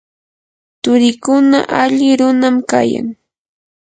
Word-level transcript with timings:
turiikuna 0.83 1.59
alli 1.81 2.09
runam 2.19 2.55
kayan. 2.69 3.07